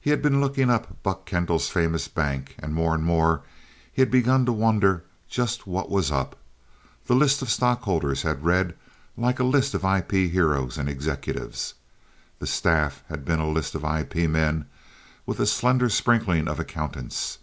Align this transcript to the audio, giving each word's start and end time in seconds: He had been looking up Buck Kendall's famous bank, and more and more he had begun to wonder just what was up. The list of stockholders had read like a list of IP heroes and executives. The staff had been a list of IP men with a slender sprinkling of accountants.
He 0.00 0.10
had 0.10 0.22
been 0.22 0.40
looking 0.40 0.70
up 0.70 1.02
Buck 1.02 1.26
Kendall's 1.26 1.68
famous 1.68 2.06
bank, 2.06 2.54
and 2.60 2.72
more 2.72 2.94
and 2.94 3.02
more 3.04 3.42
he 3.92 4.00
had 4.00 4.08
begun 4.08 4.46
to 4.46 4.52
wonder 4.52 5.02
just 5.28 5.66
what 5.66 5.90
was 5.90 6.12
up. 6.12 6.38
The 7.06 7.16
list 7.16 7.42
of 7.42 7.50
stockholders 7.50 8.22
had 8.22 8.44
read 8.44 8.76
like 9.16 9.40
a 9.40 9.42
list 9.42 9.74
of 9.74 9.82
IP 9.84 10.12
heroes 10.30 10.78
and 10.78 10.88
executives. 10.88 11.74
The 12.38 12.46
staff 12.46 13.02
had 13.08 13.24
been 13.24 13.40
a 13.40 13.50
list 13.50 13.74
of 13.74 13.82
IP 13.84 14.30
men 14.30 14.66
with 15.26 15.40
a 15.40 15.46
slender 15.46 15.88
sprinkling 15.88 16.46
of 16.46 16.60
accountants. 16.60 17.38